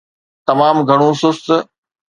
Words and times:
تمام 0.47 0.77
گهڻو 0.87 1.09
سست. 1.21 1.45